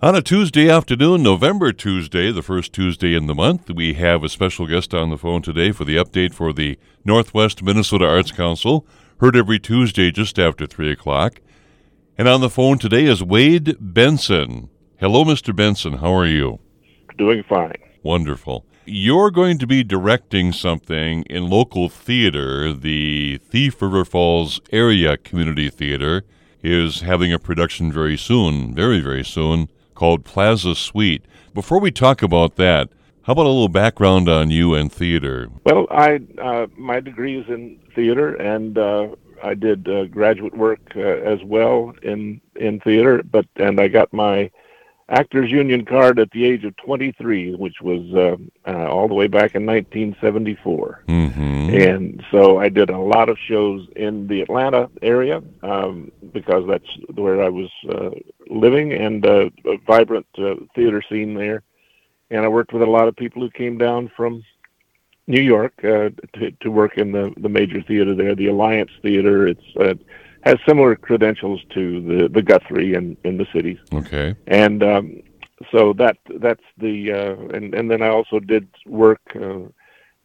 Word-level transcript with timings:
On 0.00 0.14
a 0.14 0.22
Tuesday 0.22 0.70
afternoon, 0.70 1.24
November 1.24 1.72
Tuesday, 1.72 2.30
the 2.30 2.40
first 2.40 2.72
Tuesday 2.72 3.16
in 3.16 3.26
the 3.26 3.34
month, 3.34 3.68
we 3.68 3.94
have 3.94 4.22
a 4.22 4.28
special 4.28 4.64
guest 4.64 4.94
on 4.94 5.10
the 5.10 5.18
phone 5.18 5.42
today 5.42 5.72
for 5.72 5.84
the 5.84 5.96
update 5.96 6.32
for 6.32 6.52
the 6.52 6.78
Northwest 7.04 7.64
Minnesota 7.64 8.06
Arts 8.06 8.30
Council, 8.30 8.86
heard 9.18 9.34
every 9.34 9.58
Tuesday 9.58 10.12
just 10.12 10.38
after 10.38 10.66
3 10.66 10.92
o'clock. 10.92 11.40
And 12.16 12.28
on 12.28 12.42
the 12.42 12.48
phone 12.48 12.78
today 12.78 13.06
is 13.06 13.24
Wade 13.24 13.74
Benson. 13.80 14.68
Hello, 15.00 15.24
Mr. 15.24 15.54
Benson. 15.54 15.94
How 15.94 16.14
are 16.14 16.26
you? 16.26 16.60
Doing 17.16 17.42
fine. 17.48 17.74
Wonderful. 18.04 18.64
You're 18.86 19.32
going 19.32 19.58
to 19.58 19.66
be 19.66 19.82
directing 19.82 20.52
something 20.52 21.24
in 21.24 21.50
local 21.50 21.88
theater. 21.88 22.72
The 22.72 23.38
Thief 23.38 23.82
River 23.82 24.04
Falls 24.04 24.60
Area 24.70 25.16
Community 25.16 25.68
Theater 25.68 26.22
is 26.62 27.00
having 27.00 27.32
a 27.32 27.40
production 27.40 27.90
very 27.90 28.16
soon, 28.16 28.76
very, 28.76 29.00
very 29.00 29.24
soon 29.24 29.68
called 29.98 30.24
Plaza 30.24 30.76
Suite. 30.76 31.24
Before 31.52 31.80
we 31.80 31.90
talk 31.90 32.22
about 32.22 32.54
that, 32.54 32.88
how 33.22 33.32
about 33.32 33.46
a 33.46 33.48
little 33.48 33.68
background 33.68 34.28
on 34.28 34.48
you 34.48 34.72
and 34.72 34.92
theater? 34.92 35.48
Well, 35.64 35.88
I 35.90 36.20
uh, 36.40 36.68
my 36.76 37.00
degree 37.00 37.36
is 37.36 37.48
in 37.48 37.80
theater, 37.96 38.36
and 38.36 38.78
uh, 38.78 39.08
I 39.42 39.54
did 39.54 39.88
uh, 39.88 40.04
graduate 40.04 40.56
work 40.56 40.92
uh, 40.94 41.00
as 41.00 41.42
well 41.42 41.94
in 42.04 42.40
in 42.54 42.78
theater. 42.78 43.24
But 43.24 43.46
and 43.56 43.80
I 43.80 43.88
got 43.88 44.12
my 44.12 44.52
actors 45.08 45.50
union 45.50 45.84
card 45.84 46.18
at 46.18 46.30
the 46.32 46.44
age 46.44 46.64
of 46.64 46.76
23, 46.76 47.54
which 47.54 47.80
was 47.80 48.02
uh, 48.14 48.70
uh, 48.70 48.86
all 48.88 49.08
the 49.08 49.14
way 49.14 49.26
back 49.26 49.54
in 49.54 49.64
1974. 49.64 51.04
Mm-hmm. 51.08 51.74
And 51.74 52.24
so 52.30 52.58
I 52.58 52.68
did 52.68 52.90
a 52.90 52.98
lot 52.98 53.28
of 53.28 53.38
shows 53.38 53.86
in 53.96 54.26
the 54.26 54.42
Atlanta 54.42 54.90
area 55.02 55.42
um, 55.62 56.12
because 56.32 56.64
that's 56.68 56.88
where 57.14 57.42
I 57.42 57.48
was 57.48 57.70
uh, 57.88 58.10
living 58.48 58.92
and 58.92 59.24
uh, 59.24 59.50
a 59.66 59.78
vibrant 59.86 60.26
uh, 60.38 60.54
theater 60.74 61.02
scene 61.08 61.34
there. 61.34 61.62
And 62.30 62.44
I 62.44 62.48
worked 62.48 62.72
with 62.72 62.82
a 62.82 62.86
lot 62.86 63.08
of 63.08 63.16
people 63.16 63.40
who 63.40 63.50
came 63.50 63.78
down 63.78 64.10
from 64.14 64.44
New 65.26 65.40
York 65.42 65.72
uh, 65.84 66.10
to, 66.34 66.50
to 66.60 66.70
work 66.70 66.98
in 66.98 67.12
the, 67.12 67.32
the 67.38 67.48
major 67.48 67.82
theater 67.82 68.14
there, 68.14 68.34
the 68.34 68.48
Alliance 68.48 68.90
Theater. 69.02 69.46
It's 69.46 69.76
uh, 69.80 69.94
has 70.42 70.56
similar 70.66 70.96
credentials 70.96 71.60
to 71.74 72.00
the 72.00 72.28
the 72.28 72.42
Guthrie 72.42 72.94
in 72.94 73.16
in 73.24 73.36
the 73.36 73.46
cities. 73.52 73.78
Okay. 73.92 74.34
And 74.46 74.82
um, 74.82 75.22
so 75.72 75.92
that 75.94 76.16
that's 76.36 76.64
the 76.78 77.12
uh, 77.12 77.36
and 77.54 77.74
and 77.74 77.90
then 77.90 78.02
I 78.02 78.08
also 78.08 78.40
did 78.40 78.68
work. 78.86 79.20
Uh, 79.34 79.68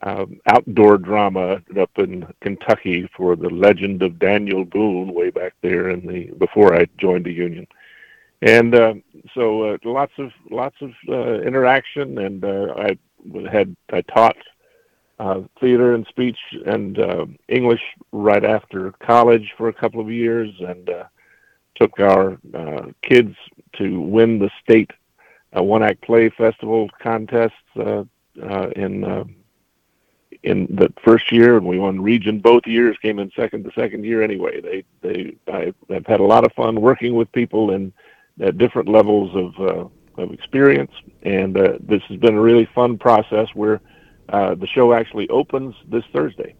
um, 0.05 0.41
outdoor 0.47 0.97
drama 0.97 1.61
up 1.79 1.91
in 1.97 2.27
Kentucky 2.41 3.09
for 3.15 3.37
the 3.37 3.49
legend 3.49 4.03
of 4.03 4.19
Daniel 4.19 4.65
Boone 4.65 5.13
way 5.13 5.29
back 5.29 5.53
there 5.61 5.89
in 5.89 6.05
the 6.05 6.25
before 6.37 6.75
I 6.75 6.87
joined 6.97 7.25
the 7.25 7.31
union, 7.31 7.65
and 8.41 8.75
uh, 8.75 8.95
so 9.33 9.61
uh, 9.63 9.77
lots 9.85 10.11
of 10.17 10.31
lots 10.51 10.75
of 10.81 10.91
uh, 11.07 11.39
interaction, 11.41 12.17
and 12.17 12.43
uh, 12.43 12.73
I 12.77 12.97
had 13.49 13.75
I 13.93 14.01
taught 14.01 14.35
uh, 15.23 15.41
theater 15.59 15.93
and 15.95 16.05
speech 16.07 16.39
and 16.65 16.99
uh, 16.99 17.25
English 17.47 17.81
right 18.11 18.43
after 18.43 18.91
college 19.13 19.47
for 19.57 19.67
a 19.69 19.73
couple 19.73 20.01
of 20.01 20.09
years, 20.11 20.49
and 20.59 20.89
uh, 20.89 21.05
took 21.75 21.99
our 21.99 22.37
uh, 22.53 22.83
kids 23.01 23.35
to 23.77 24.01
win 24.01 24.39
the 24.39 24.51
state 24.63 24.91
uh, 25.57 25.63
one 25.63 25.83
act 25.83 26.01
play 26.01 26.29
festival 26.29 26.89
contests 27.01 27.53
uh, 27.77 28.03
uh, 28.41 28.69
in 28.75 29.03
uh, 29.03 29.23
in 30.43 30.67
the 30.69 30.91
first 31.05 31.31
year, 31.31 31.57
and 31.57 31.65
we 31.65 31.79
won 31.79 32.01
region 32.01 32.39
both 32.39 32.65
years. 32.65 32.97
Came 33.01 33.19
in 33.19 33.31
second 33.35 33.63
the 33.63 33.71
second 33.75 34.03
year 34.03 34.21
anyway. 34.21 34.61
They 34.61 34.83
they 35.01 35.35
I, 35.47 35.73
I've 35.93 36.05
had 36.05 36.19
a 36.19 36.25
lot 36.25 36.45
of 36.45 36.51
fun 36.53 36.81
working 36.81 37.15
with 37.15 37.31
people 37.31 37.71
in 37.71 37.93
at 38.41 38.57
different 38.57 38.89
levels 38.89 39.31
of 39.35 39.69
uh, 39.69 40.21
of 40.21 40.33
experience, 40.33 40.91
and 41.23 41.57
uh, 41.57 41.77
this 41.79 42.01
has 42.09 42.17
been 42.17 42.35
a 42.35 42.41
really 42.41 42.67
fun 42.75 42.97
process 42.97 43.47
where 43.53 43.79
uh, 44.29 44.55
the 44.55 44.67
show 44.67 44.93
actually 44.93 45.29
opens 45.29 45.75
this 45.89 46.03
Thursday. 46.11 46.55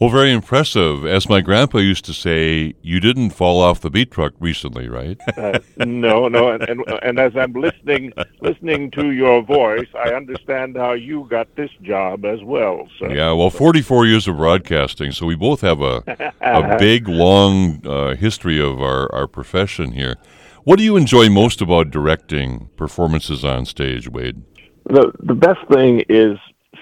Well, 0.00 0.10
very 0.10 0.30
impressive. 0.30 1.04
As 1.04 1.28
my 1.28 1.40
grandpa 1.40 1.78
used 1.78 2.04
to 2.04 2.12
say, 2.14 2.74
you 2.82 3.00
didn't 3.00 3.30
fall 3.30 3.60
off 3.60 3.80
the 3.80 3.90
beet 3.90 4.12
truck 4.12 4.32
recently, 4.38 4.88
right? 4.88 5.18
uh, 5.36 5.58
no, 5.78 6.28
no, 6.28 6.50
and, 6.50 6.62
and 6.68 6.84
and 7.02 7.18
as 7.18 7.32
I'm 7.36 7.52
listening 7.52 8.12
listening 8.40 8.92
to 8.92 9.10
your 9.10 9.42
voice, 9.42 9.88
I 9.96 10.14
understand 10.14 10.76
how 10.76 10.92
you 10.92 11.26
got 11.28 11.52
this 11.56 11.70
job 11.82 12.24
as 12.24 12.44
well. 12.44 12.88
So. 13.00 13.08
Yeah, 13.08 13.32
well, 13.32 13.50
44 13.50 14.06
years 14.06 14.28
of 14.28 14.36
broadcasting, 14.36 15.10
so 15.10 15.26
we 15.26 15.34
both 15.34 15.62
have 15.62 15.80
a 15.82 16.04
a 16.40 16.78
big, 16.78 17.08
long 17.08 17.84
uh, 17.84 18.14
history 18.14 18.60
of 18.60 18.80
our 18.80 19.12
our 19.12 19.26
profession 19.26 19.92
here. 19.92 20.14
What 20.62 20.78
do 20.78 20.84
you 20.84 20.96
enjoy 20.96 21.28
most 21.28 21.60
about 21.60 21.90
directing 21.90 22.68
performances 22.76 23.44
on 23.44 23.64
stage, 23.64 24.08
Wade? 24.08 24.42
The 24.84 25.10
the 25.18 25.34
best 25.34 25.66
thing 25.72 26.04
is 26.08 26.38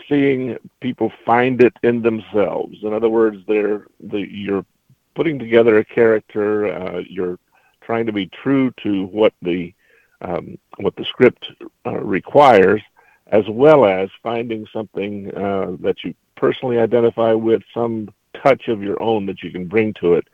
seeing 0.08 0.56
people 0.80 1.12
find 1.24 1.62
it 1.62 1.74
in 1.82 2.02
themselves. 2.02 2.78
In 2.82 2.92
other 2.92 3.08
words, 3.08 3.38
they're 3.46 3.86
the, 4.00 4.20
you're 4.20 4.64
putting 5.14 5.38
together 5.38 5.78
a 5.78 5.84
character. 5.84 6.72
Uh, 6.72 7.02
you're 7.08 7.38
trying 7.82 8.06
to 8.06 8.12
be 8.12 8.26
true 8.26 8.72
to 8.82 9.06
what 9.06 9.32
the 9.42 9.72
um, 10.22 10.58
what 10.78 10.96
the 10.96 11.04
script 11.04 11.50
uh, 11.84 12.00
requires, 12.00 12.80
as 13.28 13.44
well 13.48 13.84
as 13.84 14.08
finding 14.22 14.66
something 14.72 15.30
uh, 15.36 15.76
that 15.80 16.02
you 16.02 16.14
personally 16.36 16.78
identify 16.78 17.32
with, 17.32 17.62
some 17.74 18.08
touch 18.42 18.68
of 18.68 18.82
your 18.82 19.00
own 19.02 19.26
that 19.26 19.42
you 19.42 19.50
can 19.50 19.66
bring 19.66 19.92
to 19.94 20.14
it. 20.14 20.26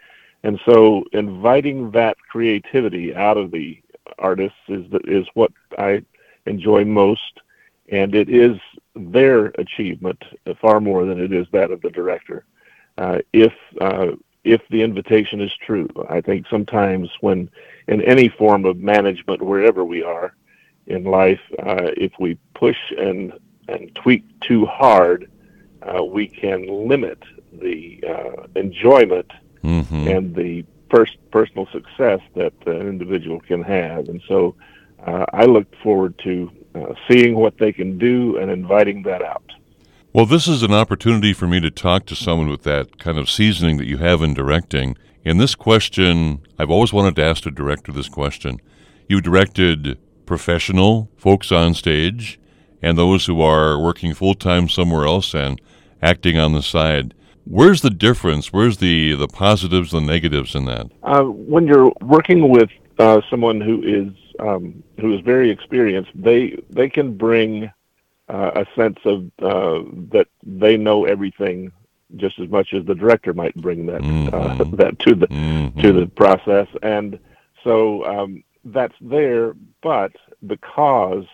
And 0.45 0.61
so, 0.65 1.05
inviting 1.13 1.91
that 1.93 2.17
creativity 2.31 3.15
out 3.15 3.37
of 3.37 3.51
the 3.51 3.81
artists 4.19 4.59
is 4.69 4.87
is 5.05 5.27
what 5.35 5.53
I 5.79 6.03
enjoy 6.47 6.85
most, 6.85 7.41
and 7.89 8.15
it 8.15 8.29
is 8.29 8.57
their 8.95 9.47
achievement 9.59 10.23
far 10.61 10.81
more 10.81 11.05
than 11.05 11.21
it 11.21 11.33
is 11.33 11.47
that 11.53 11.71
of 11.71 11.81
the 11.81 11.91
director. 11.91 12.45
Uh, 12.99 13.19
if 13.33 13.53
uh, 13.81 14.09
if 14.45 14.61
the 14.71 14.83
invitation 14.83 15.41
is 15.41 15.53
true, 15.55 15.89
I 16.09 16.21
think 16.21 16.47
sometimes 16.49 17.11
when 17.21 17.49
in 17.89 18.03
any 18.03 18.29
form 18.29 18.65
of 18.65 18.77
management, 18.79 19.41
wherever 19.41 19.85
we 19.85 20.03
are 20.03 20.35
in 20.87 21.05
life, 21.05 21.41
uh, 21.59 21.91
if 21.97 22.13
we 22.19 22.37
push 22.55 22.79
and 22.99 23.33
and 23.69 23.95
tweak 23.95 24.25
too 24.41 24.67
hard, 24.67 25.31
uh, 25.83 26.03
we 26.05 26.27
can 26.27 26.67
limit 26.89 27.23
the 27.53 28.03
uh, 28.07 28.47
enjoyment 28.57 29.31
mm-hmm. 29.63 30.09
and 30.09 30.35
the 30.35 30.65
pers- 30.89 31.17
personal 31.31 31.67
success 31.73 32.21
that 32.35 32.53
an 32.67 32.89
individual 32.89 33.41
can 33.41 33.63
have. 33.63 34.09
And 34.09 34.21
so, 34.27 34.57
uh, 35.07 35.27
I 35.33 35.45
look 35.45 35.67
forward 35.83 36.19
to 36.25 36.51
uh, 36.75 36.95
seeing 37.09 37.35
what 37.35 37.59
they 37.59 37.73
can 37.73 37.99
do 37.99 38.37
and 38.39 38.51
inviting 38.51 39.03
that 39.03 39.23
out. 39.23 39.45
Well, 40.13 40.27
this 40.27 40.47
is 40.47 40.63
an 40.63 40.73
opportunity 40.73 41.33
for 41.33 41.47
me 41.47 41.61
to 41.61 41.71
talk 41.71 42.05
to 42.07 42.15
someone 42.15 42.49
with 42.49 42.63
that 42.65 42.99
kind 42.99 43.19
of 43.19 43.31
seasoning 43.31 43.79
that 43.79 43.87
you 43.87 43.99
have 43.99 44.23
in 44.23 44.35
directing. 44.35 44.97
In 45.25 45.39
this 45.39 45.55
question, 45.55 46.41
I've 46.59 46.71
always 46.71 46.93
wanted 46.93 47.17
to 47.17 47.25
ask 47.25 47.47
a 47.47 47.51
director 47.51 47.93
this 47.93 48.09
question. 48.09 48.61
You 49.09 49.21
directed 49.21 49.99
professional 50.27 51.11
folks 51.17 51.51
on 51.51 51.75
stage 51.75 52.39
and 52.83 52.99
those 52.99 53.27
who 53.27 53.41
are 53.41 53.79
working 53.79 54.13
full 54.13 54.35
time 54.35 54.69
somewhere 54.69 55.07
else 55.07 55.35
and 55.35 55.61
acting 56.03 56.37
on 56.37 56.53
the 56.53 56.63
side. 56.63 57.15
Where's 57.45 57.81
the 57.81 57.91
difference? 57.91 58.53
Where's 58.53 58.79
the, 58.79 59.15
the 59.15 59.29
positives 59.29 59.95
and 59.95 60.07
negatives 60.07 60.55
in 60.55 60.65
that? 60.67 60.91
Uh, 61.03 61.23
when 61.23 61.67
you're 61.67 61.93
working 62.01 62.51
with 62.51 62.71
uh, 62.99 63.21
someone 63.31 63.61
who 63.61 63.83
is 63.83 64.13
um, 64.39 64.83
who 65.01 65.15
is 65.15 65.21
very 65.21 65.51
experienced, 65.51 66.11
they 66.15 66.59
they 66.71 66.89
can 66.89 67.17
bring 67.17 67.71
uh, 68.29 68.51
a 68.55 68.67
sense 68.75 68.99
of 69.05 69.31
uh, 69.41 69.83
that 70.11 70.29
they 70.43 70.77
know 70.77 71.05
everything 71.05 71.73
just 72.17 72.39
as 72.39 72.49
much 72.49 72.75
as 72.75 72.85
the 72.85 72.95
director 72.95 73.33
might 73.33 73.55
bring 73.55 73.87
that 73.87 74.01
uh, 74.01 74.05
mm-hmm. 74.05 74.77
that 74.77 74.99
to 75.01 75.15
the 75.15 75.27
mm-hmm. 75.29 75.81
to 75.81 75.93
the 75.93 76.07
process, 76.07 76.69
and 76.83 77.19
so 77.65 78.05
um, 78.05 78.45
that's 78.65 78.95
there. 79.01 79.55
But 79.83 80.13
because 80.47 81.27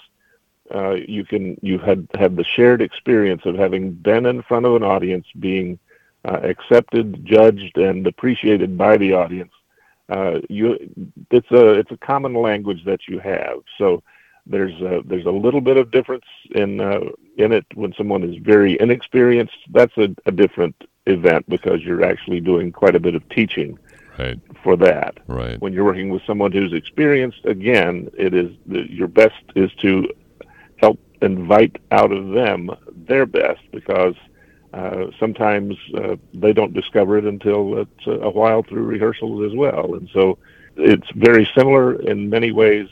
uh, 0.75 0.95
you 0.95 1.25
can 1.25 1.59
you 1.63 1.79
had 1.79 2.09
have 2.15 2.37
the 2.37 2.45
shared 2.45 2.83
experience 2.83 3.43
of 3.45 3.57
having 3.57 3.93
been 3.93 4.27
in 4.27 4.43
front 4.43 4.67
of 4.67 4.75
an 4.75 4.83
audience, 4.83 5.27
being 5.39 5.79
uh, 6.25 6.41
accepted, 6.43 7.25
judged, 7.25 7.77
and 7.79 8.07
appreciated 8.07 8.77
by 8.77 8.97
the 8.97 9.13
audience 9.13 9.53
uh, 10.09 10.41
you 10.49 10.77
it's 11.31 11.51
a 11.51 11.71
it's 11.75 11.91
a 11.91 11.97
common 11.97 12.35
language 12.35 12.85
that 12.85 13.09
you 13.09 13.19
have. 13.19 13.59
So 13.77 14.03
there's 14.47 14.81
a, 14.81 15.03
there's 15.05 15.27
a 15.27 15.31
little 15.31 15.61
bit 15.61 15.77
of 15.77 15.91
difference 15.91 16.25
in 16.53 16.81
uh, 16.81 17.01
in 17.37 17.53
it 17.53 17.67
when 17.75 17.93
someone 17.95 18.23
is 18.23 18.37
very 18.37 18.81
inexperienced. 18.81 19.57
That's 19.71 19.97
a, 19.99 20.15
a 20.27 20.33
different 20.33 20.75
event 21.07 21.49
because 21.49 21.83
you're 21.83 22.05
actually 22.05 22.41
doing 22.41 22.73
quite 22.73 22.95
a 22.95 23.01
bit 23.01 23.15
of 23.15 23.29
teaching 23.29 23.79
right. 24.19 24.39
for 24.63 24.77
that. 24.77 25.19
Right. 25.27 25.61
When 25.61 25.73
you're 25.73 25.85
working 25.85 26.11
with 26.11 26.23
someone 26.27 26.53
who's 26.53 26.73
experienced, 26.73 27.45
again, 27.45 28.11
it 28.17 28.35
is 28.35 28.51
the, 28.67 28.91
your 28.91 29.09
best 29.09 29.43
is 29.55 29.73
to 29.81 30.09
help 30.77 30.99
invite 31.21 31.81
out 31.91 32.13
of 32.13 32.29
them 32.29 32.71
their 32.93 33.27
best 33.27 33.61
because 33.73 34.15
uh, 34.73 35.07
sometimes 35.19 35.77
uh, 35.97 36.17
they 36.35 36.53
don't 36.53 36.75
discover 36.75 37.19
it 37.19 37.25
until 37.25 37.79
it's 37.79 38.07
a 38.07 38.31
while 38.31 38.63
through 38.63 38.85
rehearsals 38.85 39.51
as 39.51 39.57
well. 39.57 39.95
And 39.95 40.09
so 40.13 40.39
it's 40.77 41.11
very 41.15 41.49
similar 41.57 42.01
in 42.01 42.29
many 42.31 42.53
ways 42.53 42.89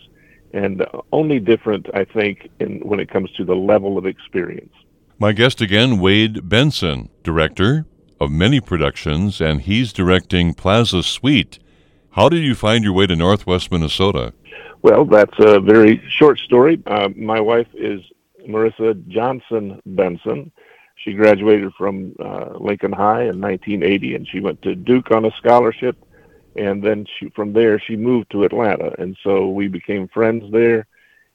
and 0.53 0.87
only 1.13 1.39
different, 1.39 1.87
I 1.93 2.05
think, 2.05 2.49
in 2.61 2.81
when 2.81 2.99
it 2.99 3.11
comes 3.11 3.31
to 3.33 3.45
the 3.45 3.55
level 3.55 3.99
of 3.99 4.07
experience. 4.07 4.73
My 5.19 5.33
guest 5.33 5.61
again, 5.61 5.99
Wade 5.99 6.49
Benson, 6.49 7.11
director 7.23 7.85
of 8.21 8.31
many 8.31 8.61
productions, 8.61 9.41
and 9.41 9.63
he's 9.63 9.93
directing 9.93 10.55
Plaza 10.55 11.03
Suite. 11.03 11.59
How 12.11 12.29
did 12.31 12.43
you 12.43 12.55
find 12.55 12.85
your 12.85 12.95
way 12.95 13.07
to 13.07 13.17
Northwest 13.17 13.71
Minnesota? 13.71 14.33
Well, 14.83 15.05
that's 15.05 15.39
a 15.39 15.61
very 15.61 16.03
short 16.09 16.39
story. 16.39 16.83
Uh, 16.87 17.11
my 17.17 17.41
wife 17.41 17.69
is 17.75 18.01
Marissa 18.49 19.07
Johnson 19.09 19.81
Benson. 19.85 20.53
She 20.97 21.13
graduated 21.13 21.73
from 21.75 22.15
uh, 22.19 22.55
Lincoln 22.59 22.93
High 22.93 23.23
in 23.23 23.41
1980, 23.41 24.15
and 24.15 24.29
she 24.29 24.41
went 24.41 24.63
to 24.63 24.75
Duke 24.75 25.11
on 25.11 25.25
a 25.25 25.31
scholarship. 25.33 25.97
And 26.57 26.83
then 26.83 27.07
she, 27.19 27.29
from 27.31 27.53
there, 27.53 27.79
she 27.79 27.97
moved 27.97 28.31
to 28.31 28.45
Atlanta, 28.45 28.95
and 28.99 29.17
so 29.23 29.49
we 29.49 29.69
became 29.69 30.09
friends 30.09 30.51
there. 30.51 30.87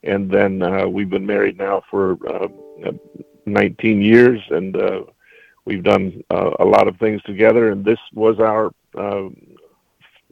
And 0.03 0.31
then 0.31 0.63
uh, 0.63 0.87
we've 0.87 1.11
been 1.11 1.27
married 1.27 1.59
now 1.59 1.83
for 1.91 2.17
uh, 2.27 2.47
19 3.45 4.01
years, 4.01 4.41
and 4.49 4.75
uh, 4.75 5.01
we've 5.65 5.83
done 5.83 6.23
uh, 6.31 6.51
a 6.59 6.65
lot 6.65 6.87
of 6.87 6.97
things 6.97 7.21
together. 7.23 7.71
And 7.71 7.85
this 7.85 7.99
was 8.13 8.39
our 8.39 8.71
uh, 8.97 9.29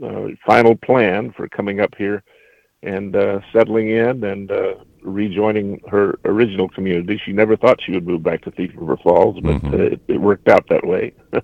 uh, 0.04 0.28
final 0.46 0.76
plan 0.76 1.32
for 1.32 1.48
coming 1.48 1.82
up 1.82 1.94
here 1.98 2.24
and 2.84 3.16
uh, 3.16 3.40
settling 3.52 3.90
in 3.90 4.24
and 4.24 4.52
uh, 4.52 4.76
rejoining 5.02 5.82
her 5.90 6.20
original 6.26 6.70
community. 6.70 7.22
She 7.24 7.32
never 7.32 7.56
thought 7.56 7.82
she 7.82 7.92
would 7.92 8.08
move 8.08 8.24
back 8.24 8.42
to 8.44 8.52
Thief 8.52 8.72
River 8.76 8.98
Falls, 8.98 9.40
but 9.42 9.56
mm-hmm. 9.56 9.74
uh, 9.74 9.78
it, 9.78 10.02
it, 10.08 10.22
worked 10.22 10.48
out 10.48 10.68
that 10.70 10.86
way. 10.86 11.14
and 11.32 11.44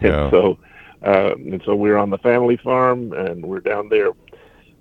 yeah. 0.00 0.30
so, 0.30 0.58
uh, 1.04 1.34
and 1.34 1.62
so 1.64 1.74
we're 1.74 1.96
on 1.96 2.10
the 2.10 2.18
family 2.18 2.56
farm, 2.56 3.12
and 3.12 3.44
we're 3.44 3.60
down 3.60 3.88
there 3.88 4.10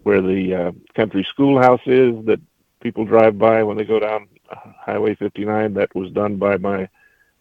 where 0.04 0.22
the 0.22 0.56
uh, 0.56 0.72
country 0.96 1.26
schoolhouse 1.30 1.82
is 1.86 2.26
that 2.26 2.40
people 2.82 3.06
drive 3.06 3.38
by 3.38 3.64
when 3.64 3.78
they 3.78 3.86
go 3.86 4.00
down 4.00 4.28
Highway 4.52 5.16
59. 5.16 5.74
That 5.74 5.94
was 5.96 6.12
done 6.12 6.38
by 6.38 6.58
my 6.58 6.90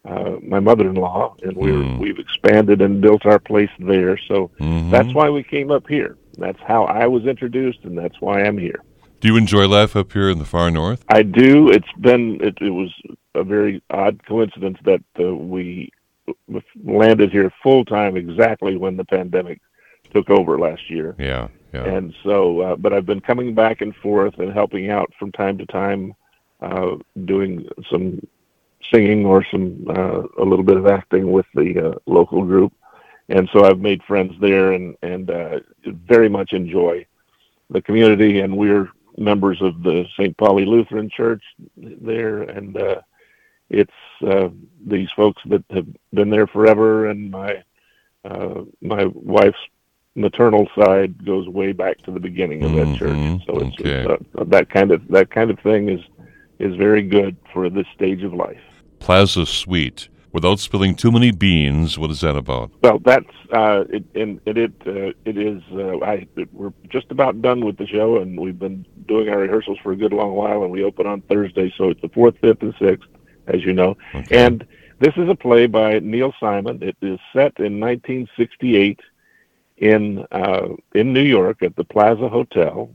uh, 0.05 0.37
my 0.41 0.59
mother-in-law, 0.59 1.35
and 1.43 1.57
we 1.57 1.71
mm. 1.71 1.99
we've 1.99 2.19
expanded 2.19 2.81
and 2.81 3.01
built 3.01 3.25
our 3.25 3.39
place 3.39 3.69
there. 3.79 4.17
So 4.17 4.49
mm-hmm. 4.59 4.89
that's 4.89 5.13
why 5.13 5.29
we 5.29 5.43
came 5.43 5.71
up 5.71 5.87
here. 5.87 6.17
That's 6.37 6.59
how 6.65 6.85
I 6.85 7.05
was 7.07 7.25
introduced, 7.25 7.79
and 7.83 7.97
that's 7.97 8.19
why 8.21 8.43
I'm 8.43 8.57
here. 8.57 8.81
Do 9.19 9.27
you 9.27 9.35
enjoy 9.35 9.67
life 9.67 9.95
up 9.95 10.13
here 10.13 10.29
in 10.29 10.39
the 10.39 10.45
far 10.45 10.71
north? 10.71 11.03
I 11.09 11.23
do. 11.23 11.69
It's 11.69 11.91
been 11.99 12.39
it, 12.41 12.57
it 12.61 12.69
was 12.69 12.89
a 13.35 13.43
very 13.43 13.81
odd 13.89 14.25
coincidence 14.25 14.77
that 14.85 15.01
uh, 15.19 15.35
we 15.35 15.91
landed 16.83 17.31
here 17.31 17.51
full 17.61 17.83
time 17.83 18.15
exactly 18.15 18.77
when 18.77 18.95
the 18.95 19.03
pandemic 19.03 19.59
took 20.13 20.29
over 20.29 20.57
last 20.57 20.89
year. 20.89 21.15
Yeah, 21.19 21.49
yeah. 21.73 21.83
And 21.83 22.15
so, 22.23 22.61
uh, 22.61 22.75
but 22.77 22.93
I've 22.93 23.05
been 23.05 23.19
coming 23.19 23.53
back 23.53 23.81
and 23.81 23.93
forth 23.97 24.39
and 24.39 24.53
helping 24.53 24.89
out 24.89 25.11
from 25.19 25.33
time 25.33 25.57
to 25.57 25.65
time, 25.65 26.13
uh, 26.61 26.95
doing 27.25 27.67
some 27.91 28.25
singing 28.93 29.25
or 29.25 29.45
some 29.51 29.85
uh, 29.89 30.21
a 30.41 30.45
little 30.45 30.63
bit 30.63 30.77
of 30.77 30.87
acting 30.87 31.31
with 31.31 31.45
the 31.55 31.89
uh, 31.89 31.99
local 32.05 32.43
group, 32.45 32.71
and 33.27 33.49
so 33.51 33.65
I've 33.65 33.79
made 33.79 34.01
friends 34.03 34.33
there 34.39 34.71
and 34.71 34.95
and 35.01 35.29
uh, 35.29 35.59
very 35.85 36.29
much 36.29 36.53
enjoy 36.53 37.05
the 37.69 37.81
community. 37.81 38.39
And 38.39 38.57
we're 38.57 38.89
members 39.19 39.61
of 39.61 39.83
the 39.83 40.05
St. 40.17 40.35
Pauli 40.37 40.65
Lutheran 40.65 41.09
Church 41.09 41.43
there, 41.77 42.43
and 42.43 42.77
uh, 42.77 43.01
it's 43.69 43.91
uh, 44.25 44.49
these 44.85 45.09
folks 45.15 45.41
that 45.45 45.63
have 45.69 45.87
been 46.13 46.29
there 46.29 46.47
forever. 46.47 47.07
And 47.09 47.29
my 47.29 47.63
uh, 48.25 48.61
my 48.81 49.05
wife's 49.13 49.57
maternal 50.15 50.67
side 50.77 51.25
goes 51.25 51.47
way 51.47 51.71
back 51.71 51.97
to 51.99 52.11
the 52.11 52.19
beginning 52.19 52.63
of 52.63 52.71
that 52.73 52.87
mm-hmm. 52.87 52.95
church. 52.95 53.41
So 53.45 53.59
it's, 53.59 53.79
okay. 53.79 54.17
uh, 54.37 54.43
that 54.45 54.69
kind 54.69 54.91
of 54.91 55.07
that 55.09 55.29
kind 55.29 55.51
of 55.51 55.59
thing 55.59 55.89
is 55.89 56.01
is 56.59 56.75
very 56.75 57.03
good 57.03 57.37
for 57.53 57.69
this 57.69 57.87
stage 57.95 58.23
of 58.23 58.33
life. 58.33 58.61
Plaza 58.99 59.45
Suite. 59.45 60.09
Without 60.31 60.59
spilling 60.59 60.95
too 60.95 61.11
many 61.11 61.31
beans, 61.31 61.97
what 61.97 62.11
is 62.11 62.21
that 62.21 62.35
about? 62.35 62.69
Well, 62.81 62.99
that's 62.99 63.25
uh, 63.51 63.85
it. 63.89 64.05
And 64.13 64.39
it 64.45 64.57
it, 64.57 64.73
uh, 64.85 65.13
it 65.25 65.37
is. 65.37 65.61
Uh, 65.71 65.99
I 66.05 66.27
it, 66.35 66.53
we're 66.53 66.73
just 66.87 67.09
about 67.09 67.41
done 67.41 67.65
with 67.65 67.77
the 67.77 67.87
show, 67.87 68.17
and 68.17 68.39
we've 68.39 68.59
been 68.59 68.85
doing 69.07 69.29
our 69.29 69.39
rehearsals 69.39 69.79
for 69.81 69.91
a 69.91 69.95
good 69.95 70.13
long 70.13 70.33
while, 70.33 70.61
and 70.61 70.71
we 70.71 70.83
open 70.83 71.07
on 71.07 71.21
Thursday, 71.21 71.73
so 71.77 71.89
it's 71.89 72.01
the 72.01 72.09
fourth, 72.09 72.35
fifth, 72.41 72.61
and 72.61 72.75
sixth, 72.79 73.09
as 73.47 73.63
you 73.63 73.73
know. 73.73 73.97
Okay. 74.13 74.45
And 74.45 74.67
this 74.99 75.13
is 75.17 75.29
a 75.29 75.35
play 75.35 75.65
by 75.65 75.97
Neil 75.99 76.33
Simon. 76.39 76.83
It 76.83 76.97
is 77.01 77.19
set 77.33 77.57
in 77.57 77.79
1968 77.79 78.99
in 79.77 80.25
uh, 80.31 80.67
in 80.93 81.11
New 81.11 81.23
York 81.23 81.63
at 81.63 81.75
the 81.75 81.83
Plaza 81.83 82.29
Hotel, 82.29 82.91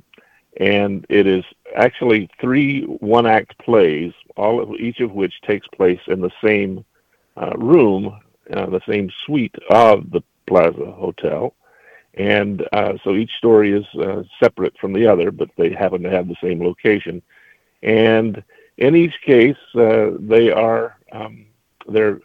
and 0.58 1.04
it 1.08 1.26
is 1.26 1.44
actually 1.74 2.28
three 2.40 2.82
one 2.84 3.26
act 3.26 3.58
plays, 3.58 4.12
all 4.36 4.60
of, 4.60 4.70
each 4.78 5.00
of 5.00 5.12
which 5.12 5.40
takes 5.42 5.66
place 5.68 6.00
in 6.06 6.20
the 6.20 6.30
same 6.42 6.84
uh, 7.36 7.52
room, 7.56 8.20
uh, 8.52 8.66
the 8.66 8.80
same 8.88 9.10
suite 9.24 9.54
of 9.70 10.10
the 10.10 10.22
Plaza 10.46 10.92
Hotel. 10.92 11.54
And 12.14 12.66
uh, 12.72 12.94
so 13.02 13.14
each 13.14 13.32
story 13.38 13.72
is 13.72 13.84
uh, 14.00 14.22
separate 14.40 14.76
from 14.78 14.92
the 14.92 15.06
other, 15.06 15.30
but 15.30 15.50
they 15.56 15.70
happen 15.70 16.02
to 16.02 16.10
have 16.10 16.28
the 16.28 16.36
same 16.42 16.62
location. 16.62 17.22
And 17.82 18.42
in 18.76 18.94
each 18.94 19.14
case, 19.24 19.56
uh, 19.74 20.10
they 20.18 20.50
are 20.50 20.96
um, 21.12 21.46
they're 21.88 22.20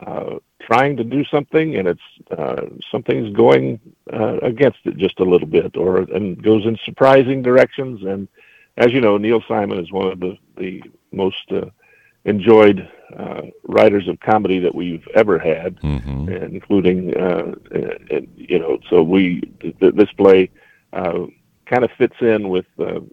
uh, 0.00 0.36
trying 0.60 0.96
to 0.96 1.04
do 1.04 1.24
something 1.24 1.76
and 1.76 1.88
it's 1.88 2.00
uh, 2.30 2.62
something's 2.90 3.34
going 3.36 3.80
uh, 4.12 4.38
against 4.42 4.78
it 4.84 4.96
just 4.96 5.20
a 5.20 5.24
little 5.24 5.46
bit 5.46 5.76
or 5.76 5.98
and 5.98 6.42
goes 6.42 6.64
in 6.64 6.78
surprising 6.84 7.42
directions 7.42 8.02
and 8.02 8.28
as 8.76 8.92
you 8.92 9.00
know 9.00 9.18
neil 9.18 9.42
simon 9.48 9.78
is 9.78 9.92
one 9.92 10.06
of 10.06 10.20
the 10.20 10.38
the 10.56 10.82
most 11.10 11.52
enjoyed 12.24 12.88
uh, 13.16 13.42
writers 13.64 14.08
of 14.08 14.18
comedy 14.20 14.58
that 14.58 14.74
we've 14.74 15.06
ever 15.14 15.38
had 15.38 15.76
mm-hmm. 15.80 16.28
including 16.28 17.14
uh, 17.16 17.52
and, 18.10 18.28
you 18.36 18.58
know 18.58 18.78
so 18.88 19.02
we 19.02 19.40
th- 19.60 19.94
this 19.94 20.10
play 20.16 20.50
uh, 20.92 21.26
kind 21.66 21.84
of 21.84 21.90
fits 21.98 22.16
in 22.20 22.48
with 22.48 22.66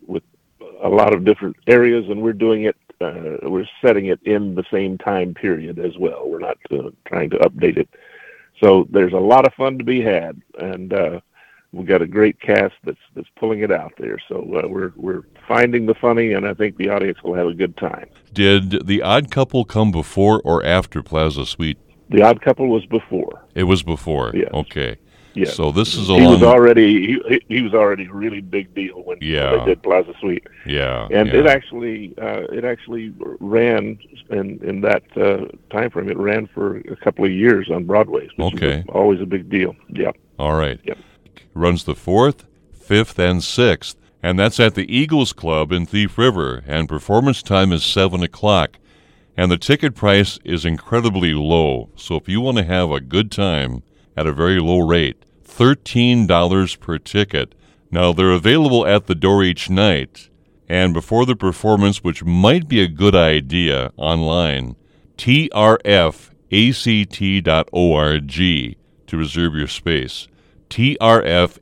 with 0.05 0.23
a 0.81 0.89
lot 0.89 1.13
of 1.13 1.25
different 1.25 1.55
areas 1.67 2.05
and 2.09 2.21
we're 2.21 2.33
doing 2.33 2.63
it 2.63 2.77
uh, 3.01 3.37
we're 3.43 3.65
setting 3.81 4.07
it 4.07 4.19
in 4.23 4.55
the 4.55 4.65
same 4.71 4.97
time 4.97 5.33
period 5.33 5.79
as 5.79 5.97
well. 5.97 6.27
We're 6.27 6.39
not 6.39 6.57
uh, 6.71 6.89
trying 7.05 7.29
to 7.31 7.37
update 7.37 7.77
it. 7.77 7.89
So 8.61 8.87
there's 8.89 9.13
a 9.13 9.17
lot 9.17 9.47
of 9.47 9.53
fun 9.53 9.77
to 9.77 9.85
be 9.85 10.01
had, 10.01 10.41
and 10.57 10.91
uh, 10.91 11.21
we've 11.71 11.87
got 11.87 12.01
a 12.01 12.07
great 12.07 12.39
cast 12.39 12.73
that's 12.83 12.99
that's 13.15 13.27
pulling 13.37 13.61
it 13.61 13.71
out 13.71 13.93
there. 13.97 14.17
So 14.27 14.37
uh, 14.37 14.67
we're 14.67 14.93
we're 14.95 15.23
finding 15.47 15.85
the 15.85 15.95
funny, 15.95 16.33
and 16.33 16.47
I 16.47 16.53
think 16.53 16.77
the 16.77 16.89
audience 16.89 17.21
will 17.23 17.35
have 17.35 17.47
a 17.47 17.53
good 17.53 17.77
time. 17.77 18.09
Did 18.33 18.87
the 18.87 19.01
Odd 19.01 19.31
Couple 19.31 19.65
come 19.65 19.91
before 19.91 20.41
or 20.43 20.63
after 20.65 21.01
Plaza 21.01 21.45
Suite? 21.45 21.77
The 22.09 22.21
Odd 22.21 22.41
Couple 22.41 22.67
was 22.67 22.85
before. 22.85 23.45
It 23.55 23.63
was 23.63 23.83
before. 23.83 24.31
Yes. 24.33 24.49
Okay. 24.53 24.97
Yeah. 25.35 25.51
So 25.51 25.71
this 25.71 25.93
is 25.93 26.09
a 26.09 26.15
He 26.15 26.25
was 26.25 26.41
already 26.41 27.19
he, 27.27 27.41
he 27.47 27.61
was 27.61 27.73
already 27.73 28.05
a 28.05 28.13
really 28.13 28.41
big 28.41 28.73
deal 28.73 29.03
when, 29.03 29.19
yeah. 29.21 29.57
they 29.57 29.65
did 29.65 29.83
Plaza 29.83 30.13
Suite. 30.19 30.45
Yeah. 30.65 31.07
And 31.11 31.27
yeah. 31.27 31.39
it 31.39 31.45
actually 31.45 32.15
uh, 32.19 32.43
it 32.51 32.65
actually 32.65 33.13
ran 33.39 33.99
in 34.31 34.59
in 34.63 34.81
that 34.81 35.03
uh, 35.15 35.45
time 35.71 35.91
frame. 35.91 36.09
It 36.09 36.17
ran 36.17 36.47
for 36.47 36.77
a 36.77 36.95
couple 36.95 37.25
of 37.25 37.31
years 37.31 37.69
on 37.69 37.85
Broadway. 37.85 38.27
Which 38.37 38.55
okay. 38.55 38.83
always 38.89 39.21
a 39.21 39.25
big 39.25 39.49
deal. 39.49 39.75
Yeah. 39.89 40.11
All 40.39 40.55
right. 40.55 40.79
Yep. 40.83 40.97
Runs 41.53 41.83
the 41.83 41.95
fourth, 41.95 42.45
fifth, 42.71 43.19
and 43.19 43.43
sixth, 43.43 43.97
and 44.21 44.37
that's 44.37 44.59
at 44.59 44.75
the 44.75 44.93
Eagles 44.93 45.33
Club 45.33 45.71
in 45.71 45.85
Thief 45.85 46.17
River. 46.17 46.63
And 46.67 46.89
performance 46.89 47.41
time 47.41 47.71
is 47.71 47.83
seven 47.83 48.23
o'clock. 48.23 48.77
And 49.37 49.49
the 49.51 49.57
ticket 49.57 49.95
price 49.95 50.37
is 50.43 50.65
incredibly 50.65 51.33
low. 51.33 51.89
So 51.95 52.15
if 52.15 52.27
you 52.27 52.41
want 52.41 52.57
to 52.57 52.63
have 52.65 52.91
a 52.91 52.99
good 52.99 53.31
time 53.31 53.83
at 54.17 54.27
a 54.27 54.33
very 54.33 54.59
low 54.59 54.79
rate, 54.79 55.23
$13 55.47 56.79
per 56.79 56.97
ticket. 56.97 57.55
Now, 57.91 58.13
they're 58.13 58.31
available 58.31 58.85
at 58.85 59.07
the 59.07 59.15
door 59.15 59.43
each 59.43 59.69
night, 59.69 60.29
and 60.67 60.93
before 60.93 61.25
the 61.25 61.35
performance, 61.35 62.03
which 62.03 62.23
might 62.23 62.67
be 62.67 62.81
a 62.81 62.87
good 62.87 63.15
idea 63.15 63.91
online, 63.97 64.75
trfact.org 65.17 66.27
to 69.07 69.17
reserve 69.17 69.55
your 69.55 69.67
space. 69.67 70.27
trfact.org. 70.69 71.55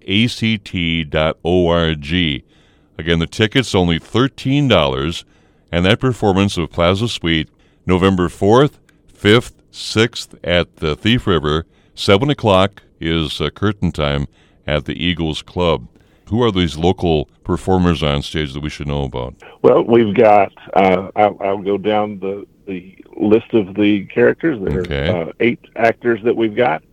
Again, 2.99 3.19
the 3.19 3.27
ticket's 3.27 3.75
only 3.75 3.99
$13, 3.99 5.23
and 5.71 5.85
that 5.85 5.99
performance 5.99 6.57
of 6.57 6.71
Plaza 6.71 7.07
Suite, 7.07 7.49
November 7.85 8.27
4th, 8.27 8.79
5th, 9.13 9.53
6th 9.71 10.39
at 10.43 10.77
the 10.77 10.95
Thief 10.95 11.27
River, 11.27 11.65
7 11.93 12.29
o'clock 12.29 12.81
is 12.99 13.39
uh, 13.39 13.49
curtain 13.51 13.91
time 13.91 14.27
at 14.65 14.85
the 14.85 15.01
Eagles 15.01 15.41
Club. 15.41 15.87
Who 16.29 16.43
are 16.43 16.51
these 16.51 16.77
local 16.77 17.29
performers 17.43 18.03
on 18.03 18.21
stage 18.21 18.53
that 18.53 18.61
we 18.61 18.69
should 18.69 18.87
know 18.87 19.03
about? 19.03 19.35
Well, 19.61 19.83
we've 19.83 20.13
got, 20.13 20.51
uh, 20.73 21.09
I'll, 21.15 21.37
I'll, 21.39 21.57
go 21.59 21.77
down 21.77 22.19
the, 22.19 22.45
the 22.65 22.97
list 23.15 23.53
of 23.53 23.75
the 23.75 24.05
characters. 24.07 24.59
There 24.61 24.81
okay. 24.81 25.09
are 25.09 25.29
uh, 25.29 25.31
eight 25.39 25.59
actors 25.75 26.19
that 26.23 26.35
we've 26.35 26.55
got. 26.55 26.83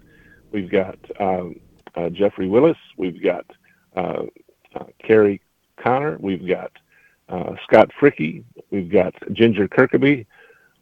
We've 0.53 0.71
got 0.71 0.97
um, 1.19 1.59
uh, 1.97 2.09
Jeffrey 2.11 2.49
Willis. 2.49 2.77
We've 2.97 3.23
got 3.23 3.47
uh, 3.97 4.25
uh, 4.75 4.85
Carrie 4.99 5.41
Connor. 5.77 6.17
We've 6.19 6.47
got 6.47 6.73
uh, 7.29 7.55
Scott 7.65 7.91
Fricky, 7.99 8.45
we've 8.71 8.91
got 8.91 9.15
Ginger 9.33 9.67
Kirkaby, 9.67 10.27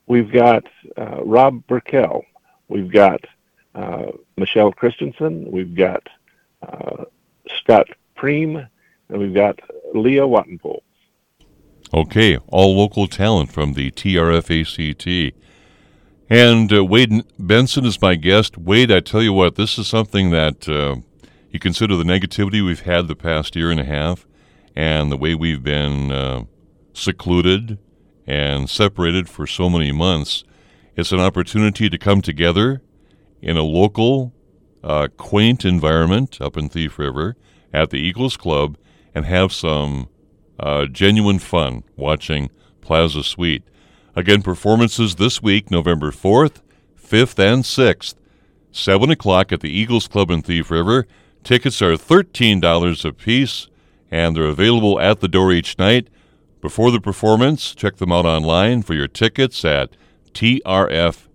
we've 0.07 0.33
got 0.33 0.65
uh, 0.97 1.23
Rob 1.25 1.65
Burkell, 1.67 2.25
we've 2.69 2.91
got 2.91 3.21
uh, 3.75 4.07
Michelle 4.37 4.73
Christensen, 4.73 5.51
we've 5.51 5.75
got 5.75 6.09
Scott 7.59 7.89
Preem, 8.17 8.69
and 9.09 9.19
we've 9.19 9.35
got 9.35 9.59
Leah 9.95 10.23
Wattenpool. 10.23 10.81
Okay, 11.95 12.39
all 12.49 12.77
local 12.77 13.07
talent 13.07 13.53
from 13.53 13.75
the 13.75 13.91
TRFACT. 13.91 15.35
And 16.33 16.73
uh, 16.73 16.83
Wade 16.83 17.25
Benson 17.39 17.85
is 17.85 18.01
my 18.01 18.15
guest. 18.15 18.57
Wade, 18.57 18.91
I 18.91 19.01
tell 19.01 19.23
you 19.23 19.35
what, 19.35 19.57
this 19.57 19.77
is 19.77 19.87
something 19.87 20.31
that 20.31 20.67
uh, 20.67 20.97
you 21.51 21.59
consider 21.59 21.95
the 21.95 22.05
negativity 22.05 22.65
we've 22.65 22.81
had 22.81 23.07
the 23.07 23.15
past 23.15 23.55
year 23.55 23.71
and 23.71 23.79
a 23.79 23.85
half 23.85 24.27
and 24.75 25.13
the 25.13 25.19
way 25.19 25.35
we've 25.35 25.63
been 25.63 26.11
uh, 26.11 26.45
secluded 26.95 27.77
and 28.27 28.71
separated 28.71 29.29
for 29.29 29.47
so 29.47 29.69
many 29.69 29.93
months. 29.93 30.43
It's 30.97 31.13
an 31.13 31.21
opportunity 31.21 31.91
to 31.91 31.99
come 31.99 32.23
together 32.23 32.81
in 33.43 33.59
a 33.59 33.63
local, 33.63 34.33
uh, 34.83 35.09
quaint 35.19 35.67
environment 35.67 36.39
up 36.41 36.57
in 36.57 36.71
Thief 36.71 36.99
River 36.99 37.37
at 37.75 37.91
the 37.91 37.99
Eagles 37.99 38.39
Club 38.39 38.79
and 39.15 39.27
have 39.27 39.53
some 39.53 40.09
uh, 40.59 40.87
genuine 40.87 41.41
fun 41.41 41.85
watching 41.95 42.49
Plaza 42.81 43.23
Suite. 43.23 43.65
Again, 44.15 44.43
performances 44.43 45.15
this 45.15 45.43
week, 45.43 45.71
November 45.71 46.11
4th, 46.11 46.61
5th, 47.03 47.39
and 47.39 47.65
6th, 47.65 48.15
7 48.71 49.11
o'clock 49.11 49.53
at 49.53 49.61
the 49.61 49.71
Eagles 49.71 50.07
Club 50.07 50.31
in 50.31 50.43
Thief 50.43 50.71
River. 50.71 51.07
Tickets 51.45 51.81
are 51.81 51.93
$13 51.93 53.05
a 53.07 53.13
piece, 53.15 53.69
and 54.11 54.37
they're 54.37 54.45
available 54.45 55.01
at 55.01 55.21
the 55.21 55.29
door 55.29 55.51
each 55.51 55.79
night. 55.79 56.09
Before 56.61 56.91
the 56.91 57.01
performance, 57.01 57.75
check 57.75 57.97
them 57.97 58.13
out 58.13 58.27
online 58.27 58.83
for 58.83 58.93
your 58.93 59.09
tickets 59.09 59.65
at 59.65 59.97
trfact.org. 60.35 61.35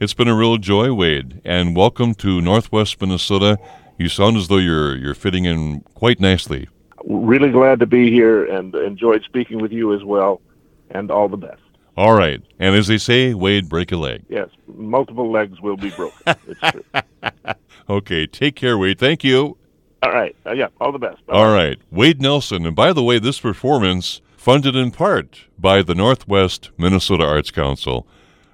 It's 0.00 0.14
been 0.14 0.28
a 0.28 0.36
real 0.36 0.56
joy, 0.58 0.92
Wade, 0.94 1.40
and 1.44 1.74
welcome 1.74 2.14
to 2.14 2.40
Northwest 2.40 3.00
Minnesota. 3.00 3.58
You 3.98 4.08
sound 4.08 4.36
as 4.36 4.46
though 4.46 4.58
you're 4.58 4.96
you're 4.96 5.14
fitting 5.14 5.46
in 5.46 5.80
quite 5.94 6.20
nicely. 6.20 6.68
Really 7.06 7.50
glad 7.50 7.80
to 7.80 7.86
be 7.86 8.10
here 8.10 8.44
and 8.44 8.74
enjoyed 8.74 9.22
speaking 9.24 9.60
with 9.60 9.72
you 9.72 9.94
as 9.94 10.02
well, 10.04 10.40
and 10.90 11.10
all 11.10 11.28
the 11.28 11.36
best. 11.36 11.60
All 11.96 12.14
right, 12.14 12.40
and 12.58 12.74
as 12.74 12.88
they 12.88 12.98
say, 12.98 13.34
Wade, 13.34 13.68
break 13.68 13.92
a 13.92 13.96
leg. 13.96 14.24
Yes, 14.28 14.48
multiple 14.66 15.30
legs 15.30 15.60
will 15.60 15.76
be 15.76 15.90
broken. 15.90 16.34
it's 16.48 16.60
true. 16.60 16.84
okay, 17.88 18.26
take 18.26 18.56
care, 18.56 18.76
Wade. 18.76 18.98
Thank 18.98 19.22
you. 19.22 19.56
All 20.02 20.12
right, 20.12 20.34
uh, 20.44 20.52
yeah, 20.52 20.68
all 20.80 20.92
the 20.92 20.98
best. 20.98 21.24
Bye-bye. 21.26 21.38
All 21.38 21.52
right, 21.52 21.78
Wade 21.90 22.20
Nelson. 22.20 22.66
And 22.66 22.74
by 22.74 22.92
the 22.92 23.02
way, 23.02 23.18
this 23.18 23.38
performance 23.38 24.20
funded 24.36 24.76
in 24.76 24.90
part 24.90 25.46
by 25.58 25.82
the 25.82 25.94
Northwest 25.94 26.70
Minnesota 26.76 27.24
Arts 27.24 27.50
Council. 27.50 28.06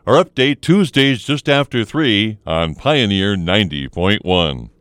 Our 0.07 0.23
update 0.23 0.61
Tuesdays 0.61 1.25
just 1.25 1.49
after 1.49 1.85
3 1.85 2.39
on 2.47 2.75
Pioneer 2.75 3.37
90.1. 3.37 4.71